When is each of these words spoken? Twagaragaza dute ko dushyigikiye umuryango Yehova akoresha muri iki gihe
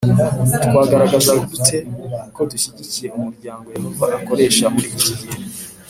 Twagaragaza 0.65 1.31
dute 1.49 1.77
ko 2.35 2.41
dushyigikiye 2.51 3.07
umuryango 3.17 3.65
Yehova 3.75 4.05
akoresha 4.17 4.65
muri 4.73 4.87
iki 4.93 5.11
gihe 5.19 5.35